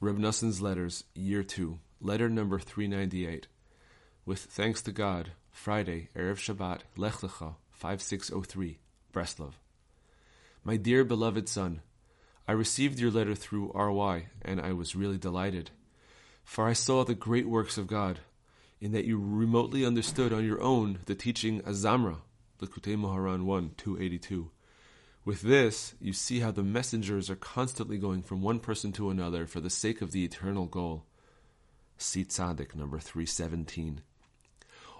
[0.00, 3.48] Reb Letters, Year 2, Letter number 398.
[4.24, 8.78] With thanks to God, Friday, Erev Shabbat, Lech Lecha, 5603,
[9.12, 9.54] Breslov.
[10.62, 11.80] My dear beloved son,
[12.46, 15.72] I received your letter through RY, and I was really delighted.
[16.44, 18.20] For I saw the great works of God,
[18.80, 22.18] in that you remotely understood on your own the teaching Azamra,
[22.60, 24.48] Likutei Moharan 1, 282.
[25.28, 29.46] With this, you see how the messengers are constantly going from one person to another
[29.46, 31.04] for the sake of the eternal goal.
[31.98, 34.00] See Tzaddik number 317.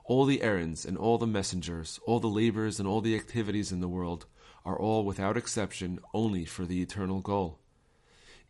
[0.05, 3.81] All the errands and all the messengers, all the labors and all the activities in
[3.81, 4.27] the world
[4.67, 7.61] are all without exception only for the eternal goal.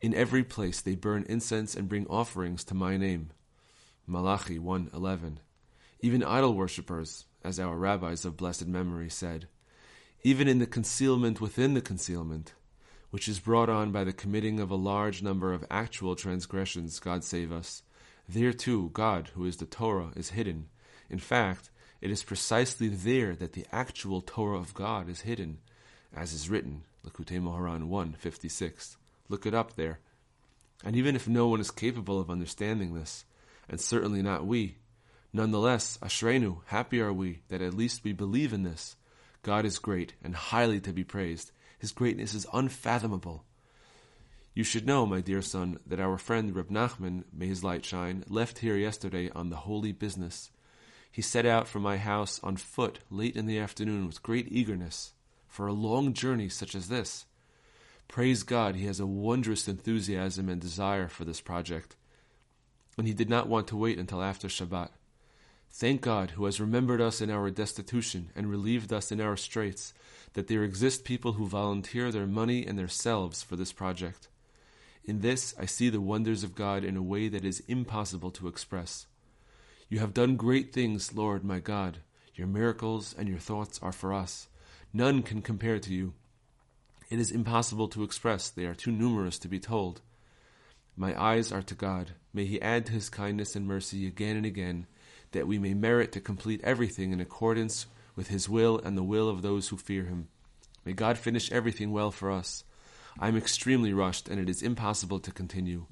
[0.00, 3.30] In every place they burn incense and bring offerings to my name.
[4.04, 5.38] Malachi 1:11.
[6.00, 9.46] Even idol worshippers, as our rabbis of blessed memory said,
[10.22, 12.54] even in the concealment within the concealment,
[13.10, 17.24] which is brought on by the committing of a large number of actual transgressions, God
[17.24, 17.82] save us,
[18.28, 20.68] there too God, who is the Torah, is hidden.
[21.08, 25.58] In fact, it is precisely there that the actual Torah of God is hidden,
[26.14, 28.96] as is written, Likutei Moharan 156.
[29.28, 30.00] Look it up there.
[30.84, 33.24] And even if no one is capable of understanding this,
[33.68, 34.76] and certainly not we,
[35.32, 38.96] nonetheless, Ashrenu, happy are we that at least we believe in this.
[39.48, 41.52] God is great and highly to be praised.
[41.78, 43.46] His greatness is unfathomable.
[44.52, 48.24] You should know, my dear son, that our friend Reb Nachman, may his light shine,
[48.28, 50.50] left here yesterday on the holy business.
[51.10, 55.14] He set out from my house on foot late in the afternoon with great eagerness
[55.46, 57.24] for a long journey such as this.
[58.06, 61.96] Praise God, he has a wondrous enthusiasm and desire for this project,
[62.98, 64.90] and he did not want to wait until after Shabbat.
[65.70, 69.94] Thank God, who has remembered us in our destitution and relieved us in our straits,
[70.32, 74.28] that there exist people who volunteer their money and their selves for this project.
[75.04, 78.48] In this, I see the wonders of God in a way that is impossible to
[78.48, 79.06] express.
[79.88, 81.98] You have done great things, Lord my God.
[82.34, 84.48] Your miracles and your thoughts are for us.
[84.92, 86.12] None can compare to you.
[87.10, 90.02] It is impossible to express, they are too numerous to be told.
[90.94, 92.12] My eyes are to God.
[92.34, 94.86] May He add to His kindness and mercy again and again,
[95.32, 99.28] that we may merit to complete everything in accordance with His will and the will
[99.28, 100.28] of those who fear Him.
[100.84, 102.64] May God finish everything well for us.
[103.18, 105.86] I am extremely rushed, and it is impossible to continue.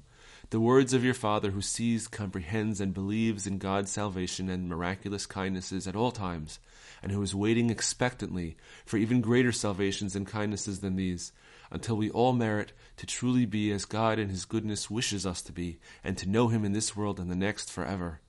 [0.49, 5.25] The words of your Father, who sees, comprehends, and believes in God's salvation and miraculous
[5.25, 6.59] kindnesses at all times,
[7.03, 8.55] and who is waiting expectantly
[8.85, 11.33] for even greater salvations and kindnesses than these,
[11.69, 15.51] until we all merit to truly be as God in His goodness wishes us to
[15.51, 18.21] be, and to know Him in this world and the next forever.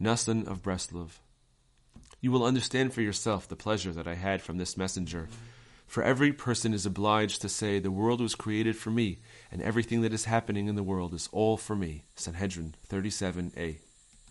[0.00, 1.18] Noson of Breslov.
[2.20, 5.28] You will understand for yourself the pleasure that I had from this messenger.
[5.86, 9.18] For every person is obliged to say, The world was created for me,
[9.52, 12.04] and everything that is happening in the world is all for me.
[12.16, 13.78] Sanhedrin 37a.